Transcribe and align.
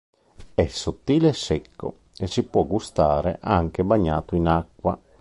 È 0.55 0.65
sottile 0.65 1.27
e 1.29 1.33
secco 1.33 1.97
e 2.17 2.25
si 2.25 2.41
può 2.41 2.65
gustare 2.65 3.37
anche 3.39 3.83
bagnato 3.83 4.33
in 4.33 4.47
acqua. 4.47 4.99